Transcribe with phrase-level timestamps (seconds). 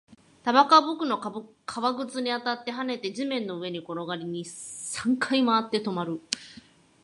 [0.41, 1.19] タバコは僕の
[1.67, 6.19] 革靴に当たって、跳ねて、地面の上に転がり、三回回って、止まる